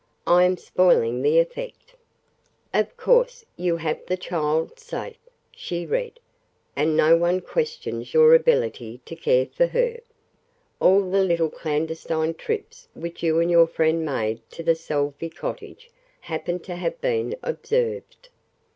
[0.25, 1.93] I am spoiling the effect:
[2.73, 6.19] "'Of course you have the child safe,'" she read,
[6.75, 9.99] "'and no one questions your ability to care for her.
[10.79, 15.91] All the little clandestine trips which you and your friend made to the Salvey cottage
[16.21, 18.29] happened to have been observed.'